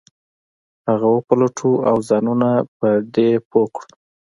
[0.89, 3.89] هغه وپلټو او ځانونه پر دې پوه کړو.